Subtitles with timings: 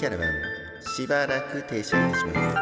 [0.00, 0.28] キャラバン
[0.96, 2.56] しばらく停車いたします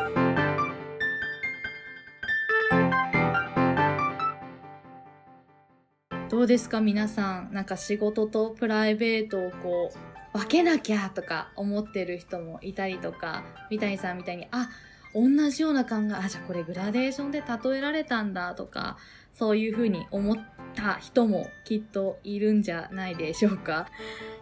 [6.29, 7.53] どうですか皆さん。
[7.53, 9.93] なんか仕事とプライベートをこ
[10.35, 14.69] う、分けなきゃとか思ってる人もいたりとか、三谷さんみたいに、あ、
[15.15, 18.97] 同じような考え、あ、じゃあこれグラデーションで例えられたんだとか、
[19.33, 20.37] そういうふうに思っ
[20.75, 23.87] た人もきっといるんじゃないでしょうか。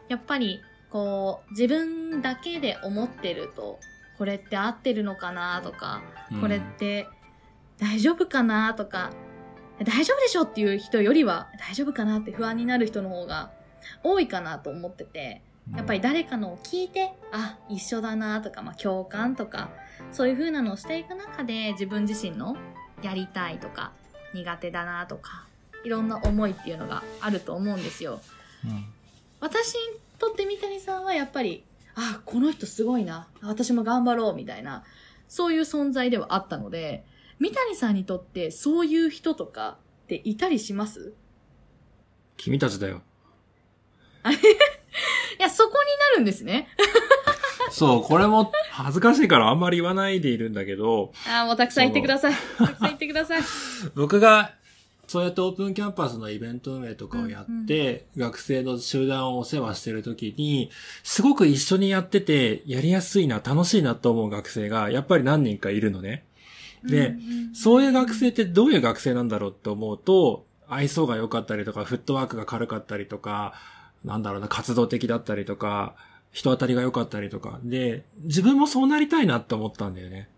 [0.08, 3.78] やっぱり、こう、自分だけで思ってると、
[4.18, 6.02] これって合ってるのかなとか、
[6.40, 7.06] これって
[7.78, 9.10] 大丈夫かなとか、
[9.84, 13.50] 大丈夫でしょっていう人よりは大丈夫かなって不安になる人の方が
[14.02, 15.42] 多いかなと思ってて、
[15.74, 19.70] やっぱり誰かのを聞いて、あ、一緒だなとか、まあ共感とか、
[20.12, 22.56] そういう風なのをしていく中で自分自身の
[23.02, 23.92] やりたいとか、
[24.32, 25.46] 苦手だなとか、
[25.84, 28.20] いろんな思いっていうのがあると思うんですよ。
[28.64, 28.86] うん。
[29.40, 29.78] 私に
[30.18, 33.28] とって三谷さんはやっぱり、あ、この人すごいな。
[33.42, 34.82] 私も頑張ろうみたいな、
[35.28, 37.04] そういう存在ではあったので、
[37.38, 41.12] 三谷さんにとってそういう人とかっていたりします？
[42.36, 43.02] 君たちだよ。
[45.38, 45.74] いや、そこに
[46.12, 46.68] なるんですね。
[47.70, 52.34] そう、これも恥ずかしいからあんまり言わないでいるんだけど、あーもうたくさん言ってください。
[52.58, 53.42] たくさん言ってください。
[53.94, 54.52] 僕が
[55.06, 60.70] そうやってオープンキャンパスのイベント運営とかをやって、学生の集団をお世話してるときに、
[61.02, 66.24] すごく一緒にやってて、やりやすいな、楽しいなと思う学生が、やっぱり何人かいるのね。
[66.84, 67.16] で、
[67.54, 73.54] そういう学生ってどういう学生なんだろうって思うと、愛想が良かったりとか、フットワークが軽かったりとか、
[74.04, 75.94] なんだろうな、活動的だったりとか、
[76.32, 77.60] 人当たりが良かったりとか。
[77.62, 80.28] で、自分もそうなりたいなって思ったんだよね。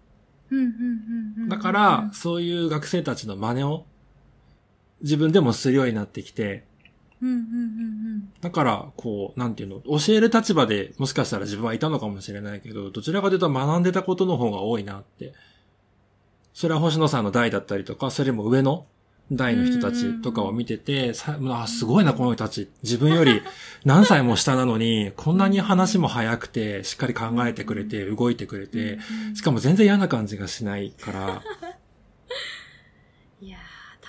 [0.50, 3.84] うんうんうんうんうんだから、、そういう学生たちの真似を
[5.02, 6.64] 自分でもするようになってきて、
[7.20, 15.32] うんうんうんだから、こう、なんていうの、教える立場でもしかしたら自分はいたのかもしれないけど、どちらかというと学んでたことの方が多いなって。
[16.54, 18.86] それは星野さんの代だったりとか、それも上の
[19.32, 22.68] 代の人たちとかを見てて、さあ、すごいな、この人たち。
[22.82, 23.42] 自分より
[23.84, 28.70] 何歳も下なのに、こんなに話も早くて、しっかり考えてくれて、動いてくれうん。
[28.70, 31.42] て、うんしかも全然嫌な感じがしないから、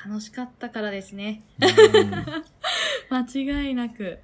[0.06, 1.44] 楽しかったからですね。
[1.62, 2.12] うん
[3.12, 4.20] 間違いなく。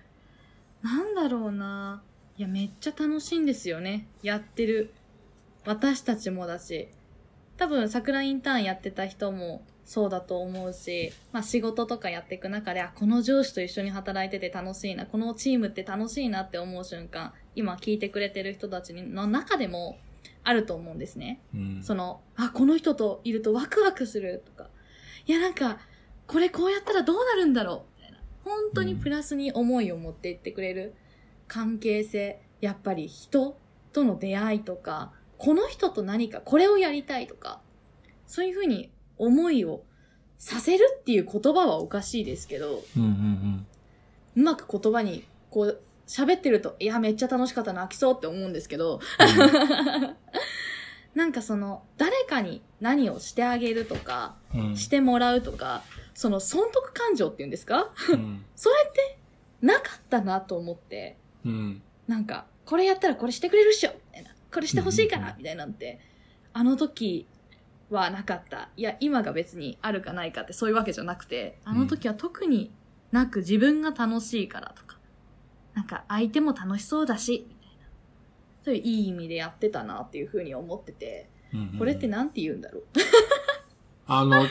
[0.81, 2.03] なんだろうな。
[2.37, 4.07] いや、めっちゃ楽しいんですよね。
[4.21, 4.93] やってる。
[5.65, 6.89] 私たちもだし。
[7.57, 19.97] 多分、桜インターンやってた人もそうだと思うし、まあ仕事とかやっていく中で、あ、この上司と一緒に働いてて楽しいな、このチームって楽しいなって思う瞬間、今聞いてくれてる人たちの中でも
[20.43, 21.39] あると思うんですね。
[21.53, 24.69] うんその、あ、この人といるとワクワクするとか、
[25.27, 25.79] いやなんか、
[26.27, 28.01] これこうやったらどうなるんだろう。
[28.01, 28.19] みたいな。
[28.43, 30.95] 本当にプラスに思いを持っていってくれる
[31.47, 33.57] 関係性、やっぱり人
[33.91, 37.61] との出会いとか、この人と何かこれをやりたいとか、
[38.27, 39.83] そういうふうに思いを
[40.37, 43.67] させるっていう言葉はおかしいですけど、うんうん
[44.35, 48.99] うまく言葉にこう喋ってると、いやめっちゃ楽しかった泣きそうって思うんですけど、
[51.15, 55.81] なんかその、誰かに何をしてあげるとか、うんうんしてもらうとか、
[56.13, 57.89] その損得感情っていうんですか？
[58.11, 59.17] うん それって
[59.61, 64.31] なかったなと思って、うんなんか、これやったらこれしてくれるっしょみたいな。
[64.53, 65.99] これしてほしいからみたいなんて、
[66.53, 67.27] あの時
[67.89, 68.69] はなかった。
[68.77, 72.71] いや、今が別にあるかないかってそういうわけじゃなくて、あの時は特に
[73.11, 74.97] なく自分が楽しいからとか、
[75.73, 77.47] なんか相手も楽しそうだし。
[78.65, 82.83] そういういい意味でやってたなっていうふうに思ってて、うんこれってなんて言うんだろう？
[84.07, 84.47] あの、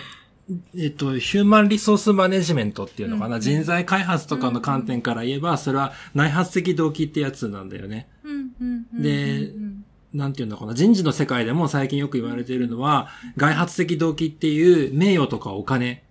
[0.77, 8.09] えっと、ヒューマンリソースマネジメントっていうのかな、うん人材開発とかの観点から言えば、それは内発的動機ってやつなんだよね。
[8.23, 16.03] うんうんうんうんでうんなんていうのかな、人事の世界でも最近よく言われているのは、外発的動機っていう名誉とかお金。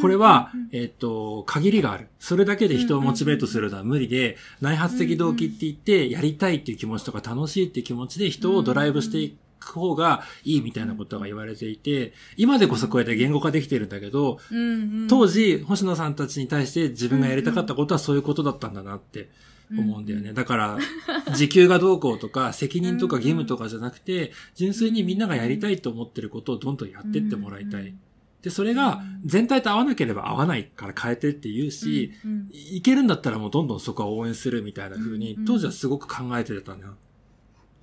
[0.00, 2.08] これはえっと、限りがある。
[2.18, 14.60] それだけで人をモチベートするのは無理で、内発的動機って言って、やりたいっていう気持ちとか楽しいっていう気持ちで人をドライブしていく方がいいみたいなことが言われていて、今でこそこうやって言語化できてるんだけど、うんう
[15.04, 15.08] ん。
[15.08, 19.30] 当時、星野さんたちに対して自分がやりたかったことはそういうことだったんだなって
[19.70, 20.32] 思うんだよね。
[20.32, 20.78] だから、
[21.34, 27.94] 時給がどうこうとか、 責任とか義務とかじゃなくて、純粋にみんながやりたいと思ってることをどんどんやってってもらいたい。
[28.44, 36.94] で、それが全体と合わなければ合わないから変えてって言うし、うんうんいけるんだったらもうどんどんそこは応援するみたいな風にうん、当時はすごく考えてたな。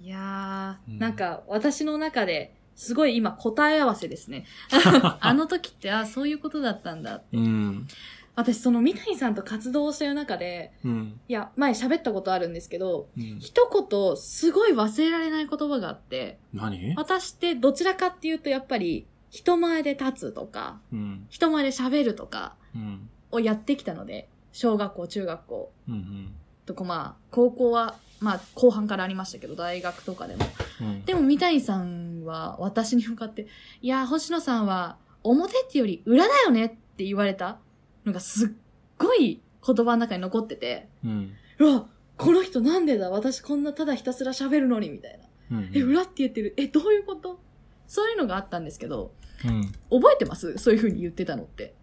[0.02, 4.46] いやー、うんなんか私の中ですごい今答え合わせですね。
[5.20, 7.24] あの時って、あ、そういうことだったんだ。
[7.34, 7.88] うん。
[8.36, 11.20] 私その三谷さんと活動してる中で、うん。
[11.28, 13.40] いや、前喋ったことあるんですけど、うん。
[13.40, 16.96] 一言すごい忘れられない言葉があって、何？
[16.96, 21.26] 私ってどちらかっていうとやっぱり人前で立つとか、うん。
[21.30, 23.10] 人前で喋るとかうん。
[23.32, 26.34] をやってきたので、小学校、中学校うん。
[26.66, 30.46] とかまあ、高校はまあ後半からありましたけど、大学とかでも。
[30.82, 31.06] うん。
[31.06, 33.48] でも三谷さんは私に向かって、
[33.82, 37.60] いや、星野さんは表ってより裏だよねって言われた
[38.06, 38.50] のがすっ
[38.98, 41.34] ごい言葉の中に残ってて、うん。
[41.60, 41.88] うわ、
[42.18, 43.10] この人なんでだ？
[43.10, 45.20] 私こんなただひたすら喋るのにみたい
[45.50, 45.58] な。
[45.58, 45.72] うん。
[45.74, 46.54] え、裏って言ってる？
[46.58, 47.40] え、どういうこと？
[47.88, 49.14] そういうのがあったんですけど、
[49.46, 49.72] うん。
[49.90, 50.58] 覚えてます？
[50.58, 51.74] そういう風に言ってたのって。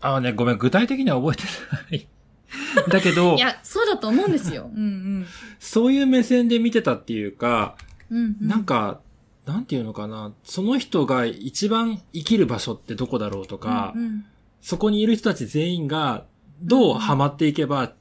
[0.00, 1.42] あのね、ごめん、具体的には覚えて
[1.90, 2.08] ない。
[2.88, 4.70] だけどい、や、そうだと思うんですよ。
[4.74, 4.86] うんう
[5.20, 5.26] ん。
[5.58, 7.76] そういう目線で見てたっていうか、
[8.10, 8.48] うん、うん。
[8.48, 9.00] なんか、
[9.46, 14.24] なんていうのかな、その人が一番生きる場所ってどこだろうとか、うんうん
[14.62, 16.24] そこにいる人たち全員が
[16.60, 17.92] どうハマっていけば、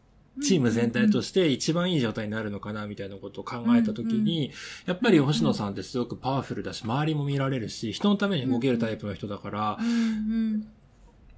[0.42, 4.52] チーム全体として一番いい状態になるのかな、みたいなことを考えたときに、
[4.86, 9.78] やっぱり星野さんってすごくパワフルだし、周りも見られるし、人のために動けるタイプの人だから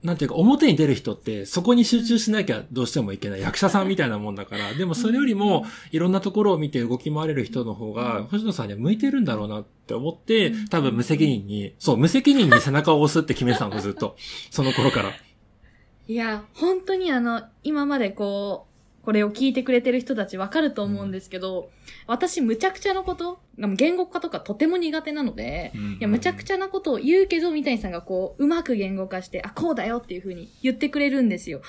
[0.04, 14.16] なんていうか、表に出る人って、そこに集中しなきゃどうしてもいけない役者さんみたいなもんだから、 でもそれよりも、いろんなところを見て動き回れる人の方が、星野さんには向いてるんだろうなって思ってうん、多分無責任に、そう、無責任に背中を押すって決めてたの、ずっと。
[14.52, 15.12] その頃から。
[16.08, 18.77] いや、本当にあの、今までこう、
[19.08, 21.72] これを聞いてくれてる人たちわかると思うんですけど、
[22.08, 31.62] 私むちゃくちゃなこと、言語化とかとても苦手なので、いや、むちゃくちゃなことを言うけど、三谷さんがこう、うまく言語化して、あ、こうだよっていう風に言ってくれるんですよ。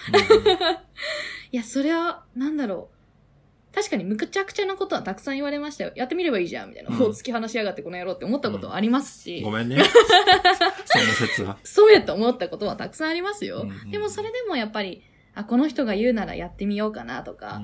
[1.52, 3.72] いや、それは、なんだろう。
[3.72, 5.92] 確かにむちゃくちゃなことはたくさん言われましたよ。
[5.94, 6.90] やってみればいいじゃん、みたいな。
[6.90, 9.76] うんこう突き放しやがってこの野郎って思ったことはありますし、ごめんね。
[10.86, 11.56] その説は。
[11.62, 13.60] そうやと思ったことはたくさんありますよ。
[13.62, 15.04] うんうんでもそれでもやっぱり、
[15.38, 17.62] あ、この人が言うならやってみようかなとか、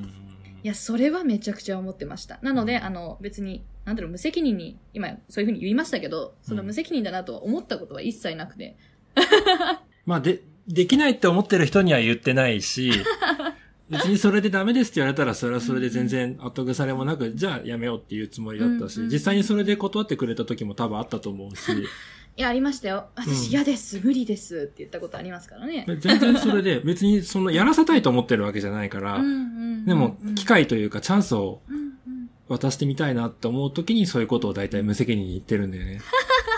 [0.62, 2.38] いや、それはめちゃくちゃ思ってました。
[2.40, 8.76] なので、あの、別に、なんだろう、無責任に、今、そういうふうに言いましたけど、その無責任だなとは思ったことは一切なくて。
[10.06, 12.92] まあ、で、できないって思ってる人には言ってないし、
[13.90, 21.72] 別にそれでダメですって言われたら、それはそれで全然後腐れもなく、じゃあやめようっていうつもりだったし、実際にそれで断ってくれた時も多分あったと思うし、
[22.36, 23.06] いや、ありましたよ。
[23.14, 25.84] 私うん嫌です、無理ですって言ったことありますからね。
[26.00, 29.19] 全然それで、 別にそのやらせたいと思ってるわけじゃないから、
[29.86, 31.62] でも、機会というかチャンスを
[32.48, 36.00] 渡してみたいなって思う時にそういうことを大体無責任に言ってるんだよね。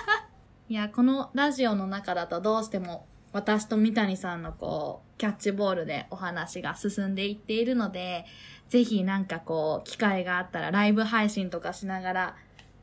[0.68, 3.06] いや、このラジオの中だとどうしても
[3.36, 8.24] 私と三谷さんのこう、キャッチボールでお話が進んでいっているので、
[8.70, 12.36] ぜひなんかこう、機会があったらライブ配信とかしながら、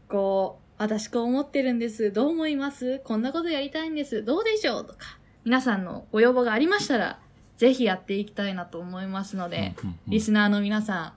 [0.08, 2.12] こう、私こう思ってるんです。
[2.12, 3.00] どう思います？
[3.06, 4.26] こんなことやりたいんです。
[4.26, 4.86] どうでしょう？
[4.86, 7.22] とか、皆さんのご要望がありましたら、
[7.56, 11.14] ぜひやっていきたいなと思いますので、うんうんうんリスナーの皆さん、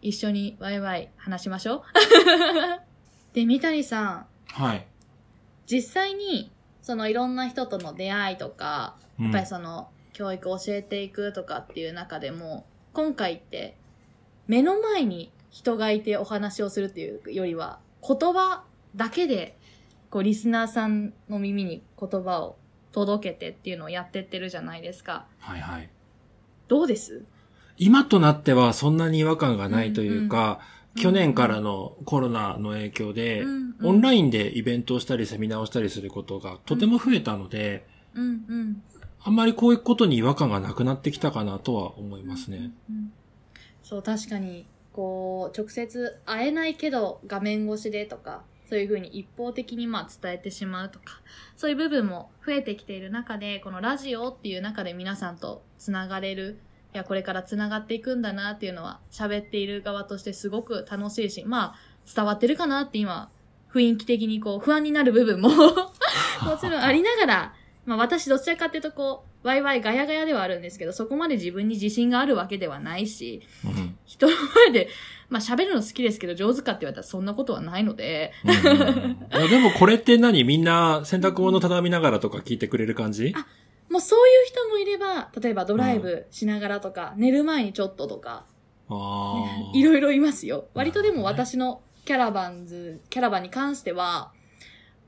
[0.00, 1.82] 一緒にワイワイ話しましょう。
[3.36, 4.86] で、三谷さん、はい。
[5.66, 6.50] 実際に、
[6.80, 12.64] そのいろんな人との出会いとか、うんやっぱりその、教育を教えていくとかっていう中でも、
[12.94, 13.76] 今回って、
[14.46, 18.64] 目の前に人がいてお話をするっていうよりは、言葉
[18.96, 19.56] だけで、
[20.10, 22.56] こう、リスナーさんの耳に言葉を
[22.92, 25.26] 届けてっていうのをやってってるじゃないですか。
[25.38, 25.88] はいはい。
[26.68, 27.24] どうです？
[27.78, 38.82] 今となってはそんなに違和感がないというか、うん去年からのコロナの影響で、うんうんオンラインでイベントをしたりセミナーをしたりすることがとても増えたので、うんうん。
[39.24, 42.58] あんまりこういうことに違和感がなくなってきたかなとは思いますね。
[42.90, 43.12] うんうん
[43.82, 51.20] そう、確かに、こう、直接会えないけど画面越しでとか、そういうふうに一方的にまあ伝えてしまうとか、
[51.56, 56.58] そういう部分も増えてきている中で、このラジオっていう中で皆さんとつながれる、
[56.94, 61.76] いや、これからつながっていくんだなっていうのは、喋っている側としてすごく楽しいし、まあ、
[62.16, 63.30] 伝わってるかなって今、
[63.74, 73.98] 雰囲気的にこう、不安になる部分も もちろんありながら、まあ私どちらかっていうとこう、ワイワイガヤガヤではあるんですけど、そこまで自分に自信があるわけではないし、うん。
[74.06, 74.32] 人の
[74.66, 74.88] 前で、
[75.32, 78.48] まあ喋るの好きですけど上手かって言われたらそんなことはないので、う
[79.46, 83.32] んでもこれって何みんな洗濯物畳みながらとか聞いてくれる感じ？
[83.34, 83.46] あ
[83.90, 88.46] もうそういう人もいれば、例えばドライブしながらとか、寝る前にちょっととか。
[89.74, 90.68] いろいろいますよ。
[90.72, 94.32] 割とでも私のキャラバンズ、キャラバンに関しては、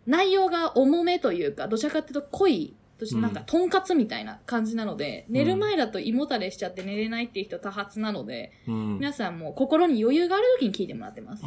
[0.06, 8.98] 内容が重めというか、どちらかっていうと濃い、そしてなんか、とんかつみたいな感じなので、寝る前だと胃もたれしちゃって寝れないっていう人多発なので、うん。
[8.98, 11.44] 皆さんも心に余裕がある時に聞いてもらってます。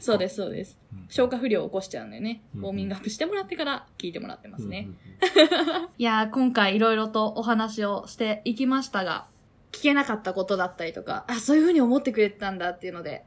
[0.00, 0.78] そうです、そうです。
[0.92, 4.88] うん消化不良を起こしちゃうんでね、うんウォーミングアップしてもらってから聞いてもらってますね。
[5.22, 9.26] うんうんうん いやー、今回いろいろとお話をしていきましたが、
[9.72, 13.24] 聞けなかったことだったりとか、あ、そういう風に思ってくれてたんだっていうので、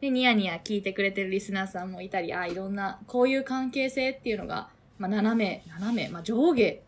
[0.00, 4.68] で、ニヤニヤ聞いてくれてるリスナーさんもいたり、あ、いろんな、こういう関係性っていうのが、
[4.98, 6.82] まあ、斜め、斜め、まあ、上下、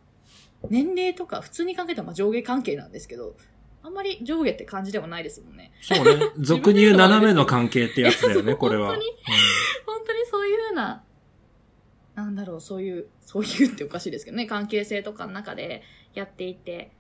[0.71, 3.37] 年齢とか普通に考えたらまあ上下関係なんですけど、
[3.83, 5.73] あんまり上下って感じではないですもんね。
[5.83, 6.33] そうね。
[6.39, 8.89] 俗に言う斜めの関係ってやつだよね、これは。
[8.89, 9.07] 本当に
[9.87, 11.05] 本当にそういう風な、
[12.15, 15.83] なんだろう、そういう、そういうっておかしいですけどね、関係性とかの中で
[16.15, 16.93] やっていて、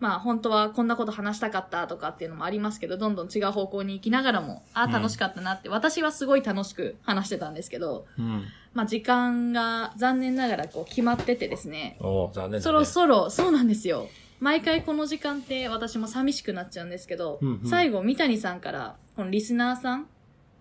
[0.00, 8.24] まあ本当はこんなこと話したかったとかっていうのもありますけど、どんどん違う方向に行きながらも、あ、うん楽しかったなって、私はすごい楽しく話してたんですけど、うん。
[8.24, 8.44] うん。
[8.74, 12.60] まあ時間が残念ながらこう決まっててですね、おー残念だね。
[12.62, 14.08] そろそろ、そうなんですよ。
[14.40, 20.08] 毎回この時間って私も寂しくなっちゃうんですけど、うんうん最後、三谷さんから、このリスナーさん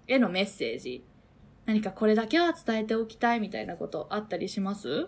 [0.08, 1.04] へのメッセージ、
[1.66, 5.08] 何かこれだけは伝えておきたいみたいなことあったりします？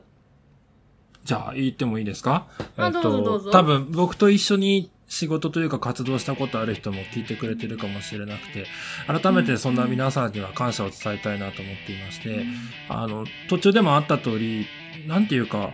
[1.25, 2.45] じゃあ、言ってもいいですか？
[2.77, 3.51] あどうぞどうぞ。
[3.51, 8.67] 多分、僕と一緒に仕事というか活動したことある人も聞いてくれてるかもしれなくて、
[9.07, 12.45] 改めてそんな皆さんには感謝を伝えたいなと思っていまして、
[12.89, 14.67] あの、途中でもあった通り、
[15.07, 15.71] なんていうか、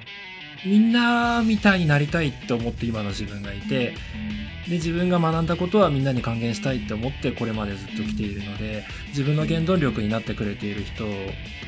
[0.65, 3.94] みんなみたいになりたいって思って今の自分がいて、
[4.68, 11.06] で、自分が学んだことはみんなに還元したいって思ってこれまでずっと来ているので、自分の原動力になってくれている人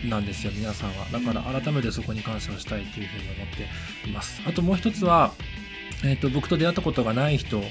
[0.07, 1.05] なんですよ、皆さんは。
[1.11, 3.47] だから改めてそこに感謝をしたいというふうに思っ
[4.03, 4.41] ています。
[4.45, 5.33] あともう一つは、
[6.03, 7.61] えっ、と、僕と出会ったことがない人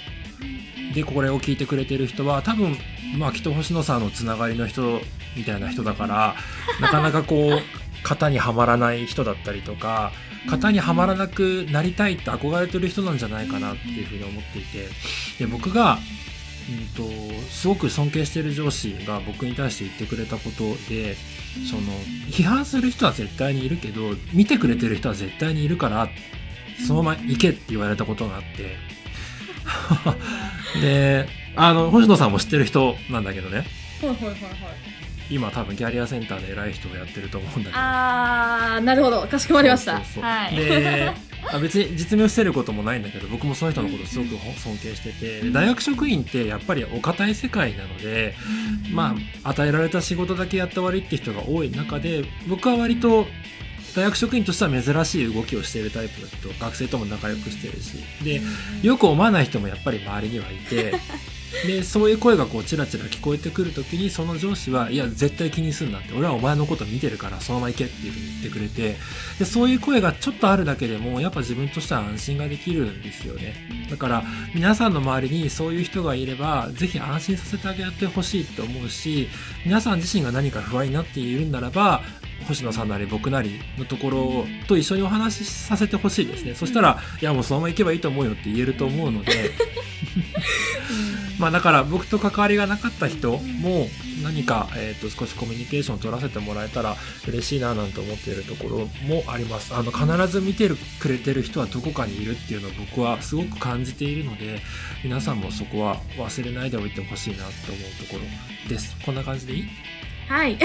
[0.95, 2.77] でこれを聞いてくれている人は多分、
[3.17, 5.01] まあ、きっと星野さんのつながりの人
[5.37, 6.35] みたいな人だから、
[6.81, 7.63] なかなかこう、
[8.03, 10.13] 型にはまらない人だったりとか、
[10.49, 14.89] 型にはまらなくなりたいって憧れてる人なんじゃないかなっていうふうに思っていて、
[15.39, 15.99] で、僕が、
[16.69, 21.17] うんと、すごく尊敬してる上司が僕に対して言ってくれたことで、
[21.69, 21.83] その、
[22.31, 26.09] 批判する人は絶対にいるけど、見てくれてる人は絶対にいるから、
[26.87, 28.77] そのまま行けって言われたことがあって、
[30.81, 33.67] で、あの、星野さんも知ってる人なんだけどね、
[34.01, 35.12] ほいほいほいほい。
[35.33, 37.73] 今多分キャリアセンターで偉い人をやってると思うんだけど。
[37.75, 39.27] あー、なるほど。
[39.27, 39.97] かしこまりました。
[39.97, 40.57] そうそうそうはい。
[40.57, 41.13] で、
[41.51, 48.35] あ別に実名を伏せることもないんだけど、僕もその人のことすごく尊敬してて、で大学職員ってやっぱりお堅い世界なので、
[48.93, 53.27] まあ、与えられた仕事だけやった終わりって人が多い中で、僕は割と、
[53.95, 58.41] 大学職員としては珍しい動きをしているタイプの人、学生とも仲良くしてるし、で、
[58.83, 60.95] よく思わない人もやっぱり周りにはいて、
[61.67, 68.97] で、そういう声がこうチラチラ聞こえてくるときに、その上司は、いや、絶対気にすんなって、俺はお前のこと見てるから、そのまま行けっていうふうに言ってくれて、
[69.39, 73.55] で、そういう声がちょっとあるだけでも、やっぱ自分としては安心ができるんですよね。
[73.91, 79.29] だから、皆さんの周りにそういう人がいれば、ぜひ安心させてあげてほしいと思うし、
[79.65, 82.03] 皆さん自身が何か不安になっているんならば、
[82.47, 86.55] 星野さんなり僕なりのところと一緒にお話しさせてほしいですね。
[86.55, 89.53] そしたら、いやもうそのまま行けばいいと思うよって言えると思うので、
[91.39, 93.89] まあだから僕と関わりがなかった人も
[94.23, 99.75] 何か、えー、と少しコミュニケーションを取らせてもらえたら嬉しいななんて思っているところもあります。
[99.75, 104.61] あの必ず見てるくれてる人はどこかにいるっていうのを僕はすごく感じているので
[105.03, 108.97] 皆さんもそこは忘れないでおいてほしいなと思うところです。
[109.05, 109.69] こんな感じでいい？
[110.29, 110.59] はい。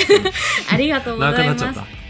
[0.72, 1.86] ありがとうございます長くなっちゃっ。
[1.86, 2.08] た。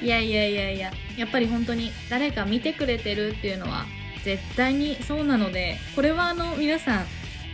[0.04, 3.84] いやいやいやいや、やっぱり本当に誰か見てくれてるっていうのは
[4.24, 7.06] 絶対にそうなので、これはあの皆さん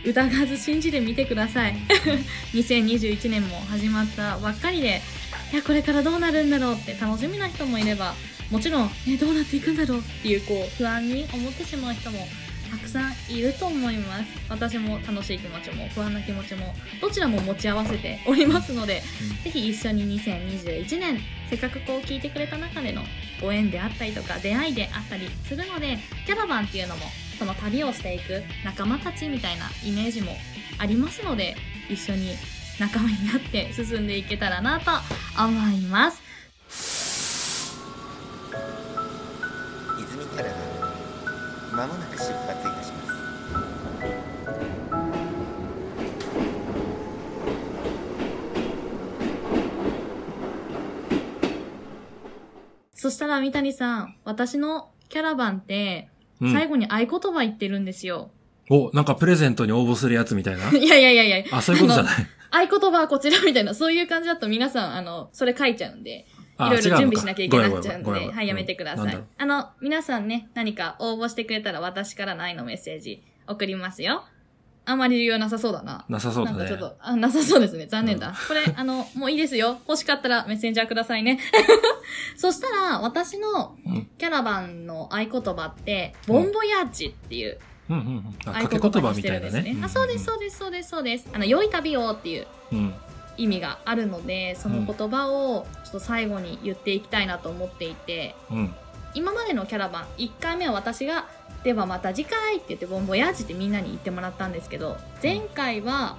[0.05, 1.75] 疑わず信じてみてください。
[2.53, 5.01] 2021年も始まったばっかりで、
[5.51, 8.13] いや、これからどうなるんだろうって楽しみな人もいれば、
[8.51, 12.27] もちろん、え、どうなっていくんだろうっていう、こう、不安に思ってしまう人も
[12.71, 14.25] たくさんいると思います。
[14.49, 19.01] 私も楽しい気持ちも不安な気持ちも、どちらも持ち合わせておりますので、
[19.43, 21.19] ぜひ一緒に2021年、
[21.49, 23.01] せっかくこう聞いてくれた中での
[23.41, 27.05] ご縁であったりとか出会いであったりするので、キャラバンっていうのも
[27.37, 30.35] その旅をしていく仲間たちみたいなイメージも
[30.77, 31.55] ありますので、
[31.89, 32.35] 一緒に
[32.79, 34.91] 仲間になって進んでいけたらなと
[35.41, 36.24] 思います。
[53.15, 56.09] したら三谷さん、私のキャラバンって
[56.41, 58.29] うん最後に合言葉言ってるんですよ。
[58.69, 60.69] お、なんかプレゼントに応募するやつみたいな？
[60.77, 61.45] いやいやいやいや。
[61.51, 62.13] あ、そういうことじゃない。
[62.51, 66.25] 合言葉はこちらみたいな、そういう感じだと皆さん、あの、それ書いちゃうんで。
[66.57, 69.23] あいろいろ準備しなきゃいけなくちゃうんで、はい、やめてください。
[69.37, 74.23] あの、皆さんね、何か応募してくれたら私からの愛のメッセージ送りますよ。
[74.87, 76.05] あんまり理由なさそうだな。
[76.07, 76.57] なさそうだね。
[76.59, 77.87] なんかちょっと、あ、なさそうですね。
[77.87, 78.33] 残念だ。
[78.47, 79.79] これ、あの、もういいですよ。
[79.87, 81.39] 欲しかったらメッセンジャーくださいね。
[82.37, 87.57] そしたら、私のうんキャラバンの合言葉って、ボンボヤーチっていう
[87.89, 88.33] うんうんうん。
[88.45, 89.39] 掛け言葉みたいなね。
[89.39, 89.77] んですね。
[89.83, 91.27] あ、そうです、そうです、そうです、そうです。
[91.33, 92.93] あの、良い旅をっていううん。
[93.37, 98.73] 意味があるので、その言葉をちょっと最後に言っていきたいなと思っていて、うん。
[99.13, 101.25] 今までのキャラバン、1回目は私が、
[101.65, 106.15] ではまた次回って言ってボンボヤージってみんなに言ってもらったんですけど、前回は、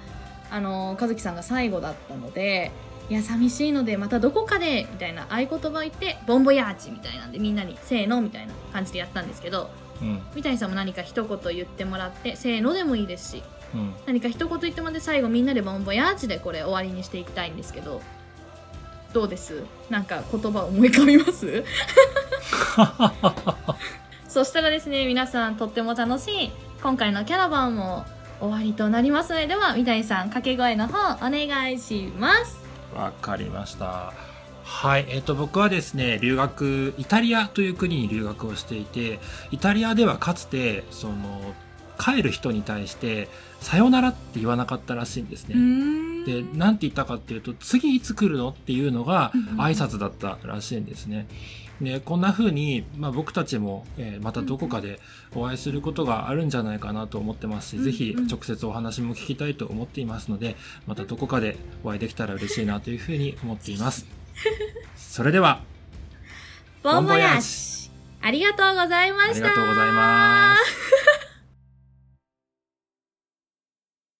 [0.51, 2.73] あの、和樹さんが最後だったので、
[3.09, 9.69] いや、寂しいのでまたどこかで、みたいな合言葉を言って、ボンボヤージみたいなんでみんなに、せーのみたいな感じでやったんですけど、
[10.01, 10.21] うん。
[10.35, 13.93] 三谷さんも何か一言言ってもらって、せーのでもいいですし、うん。
[14.05, 18.01] 何か一言言ってもらって最後みんなでボンボヤージでこれ終わりにしていきたいんですけど、
[19.13, 19.63] どうです？
[19.89, 21.63] なんか言葉思い浮かびます？
[24.37, 26.51] そしたらですね、皆さんとっても楽しい
[26.83, 28.05] 今回のキャラバンも
[28.39, 32.59] 終わりとなりますので、では三谷さん掛け声の方お願いします。
[32.95, 34.13] わかりました。
[34.63, 35.07] はい。
[35.09, 41.55] えっ、と、僕はですね、留学、イタリアという国に留学をしていて、イタリアではかつて、その、
[41.99, 43.29] 帰る人に対して、
[43.59, 45.55] さよならって言わなかったらしいんですね。
[46.27, 51.25] で、なんて言ったかっていうと、次いつ来るのっていうのがうんうん挨拶だったらしいんですね。
[51.81, 54.99] で、こんな風に、まあ僕たちも、えーまたどこかで
[55.35, 60.55] お会いすることがあるんじゃないかなと思ってますし、うんぜひうん直接お話も聞きたいと思っていますので、
[60.87, 64.05] またどこかでお会いできたら嬉しいなという風に思っています。
[64.95, 65.61] それでは、
[66.83, 67.91] ボンボヤーボンボヤージ
[68.21, 69.31] ありがとうございました。
[69.31, 71.16] ありがとうございます。